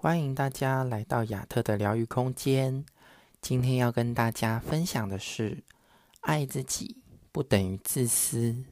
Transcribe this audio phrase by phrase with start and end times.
[0.00, 2.86] 欢迎大家来到亚特的疗愈空间。
[3.40, 5.64] 今天要跟大家分享的是，
[6.20, 8.64] 爱自己不等于自私。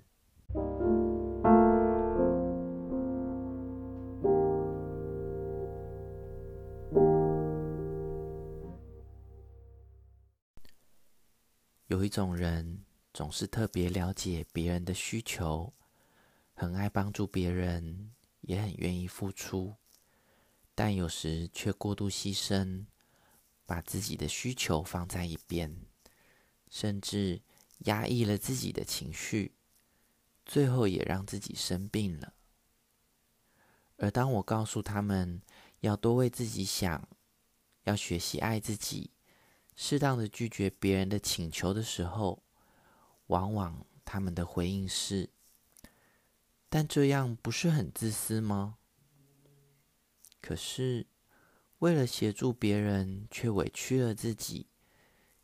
[11.89, 15.73] 有一种人总是特别了解别人的需求，
[16.55, 18.13] 很爱帮助别人，
[18.43, 19.75] 也很愿意付出。
[20.77, 22.85] 但有时却过度牺牲，
[23.65, 25.75] 把自己的需求放在一边，
[26.71, 27.41] 甚至
[27.79, 29.55] 压抑了自己的情绪，
[30.45, 32.35] 最后也让自己生病了。
[33.97, 35.41] 而当我告诉他们
[35.81, 37.09] 要多为自己想，
[37.85, 39.11] 要学习爱自己，
[39.75, 42.43] 适当的拒绝别人的请求的时候，
[43.29, 45.31] 往往他们的回应是
[46.69, 48.77] ：“但这样不是很自私吗？”
[50.47, 51.05] 可是，
[51.81, 54.69] 为了协助别人却委屈了自己，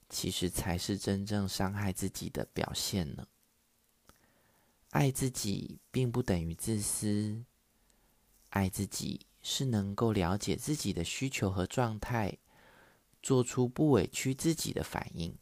[0.08, 3.26] 其实才是真正伤害自己的表现呢。
[4.90, 7.44] 爱自己并不等于自私，
[8.50, 12.38] 爱自己是能够了解自己的需求和状态，
[13.20, 15.36] 做出不委屈自己的反应。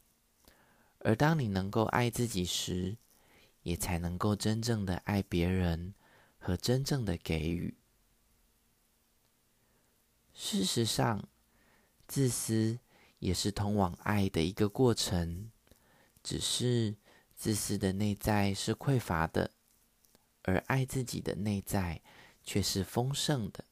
[1.00, 2.96] 而当你能够爱自己时，
[3.62, 5.92] 也才能够真正的爱别人
[6.38, 7.76] 和真正的给予。
[10.42, 11.28] 事实上，
[12.08, 12.78] 自私
[13.18, 15.50] 也是通往爱的一个过程，
[16.22, 16.96] 只是
[17.36, 19.50] 自私的内在是匮乏的，
[20.44, 22.00] 而爱自己的内在
[22.42, 23.66] 却是丰盛的。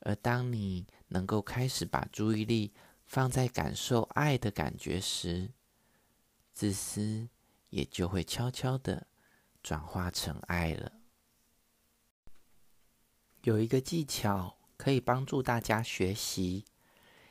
[0.00, 2.74] 而当你能够开始把注意力
[3.06, 5.50] 放在感受爱的感觉时，
[6.52, 7.26] 自私
[7.70, 9.06] 也就会悄悄地
[9.62, 10.92] 转化成爱了。
[13.44, 14.54] 有一个技巧。
[14.76, 16.64] 可以帮助大家学习。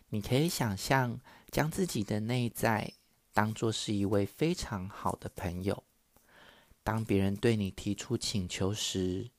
[0.10, 1.20] 你可以想象，
[1.52, 2.94] 将自己的内在
[3.34, 5.84] 当做是一位非常好的朋友。
[6.84, 9.30] 当别人对你提出请求时，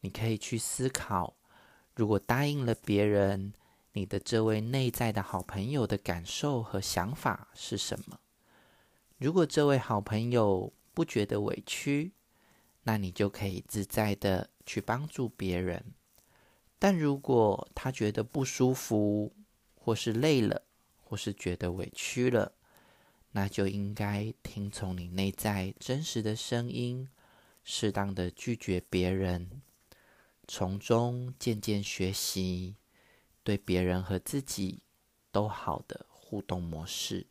[0.00, 1.36] 你可以去思考：
[1.94, 3.52] 如果答应了别人，
[3.92, 8.18] 你的这位内在的好朋友的感受和想法是什么？
[9.18, 12.12] 如果这位好朋友不觉得委屈，
[12.84, 15.94] 那你就可以自在的去帮助别人。
[16.82, 19.32] 但如果他觉得不舒服，
[19.76, 20.62] 或是累了，
[21.04, 22.50] 或是觉得委屈了，
[23.30, 27.08] 那就应该听从你内在真实的声音，
[27.62, 29.62] 适当的拒绝别人，
[30.48, 32.74] 从中渐渐学习
[33.44, 34.82] 对别人和自己
[35.30, 37.28] 都好的互动模式，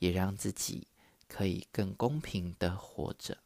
[0.00, 0.86] 也让自己
[1.26, 3.38] 可以更公平的活着。